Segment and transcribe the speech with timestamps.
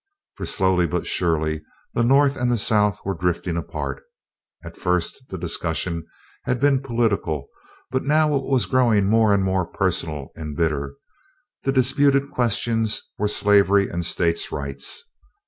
[0.35, 1.61] For slowly but surely
[1.93, 4.01] the North and the South were drifting apart.
[4.63, 6.07] At first the discussion
[6.45, 7.49] had been political,
[7.91, 10.95] but now it was growing more and more personal and bitter.
[11.65, 15.03] The disputed questions were slavery and States' Rights.